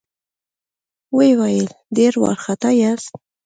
ويې 1.15 1.33
ويل: 1.39 1.67
ډېر 1.97 2.13
وارخطا 2.23 2.71
ياست؟ 2.81 3.11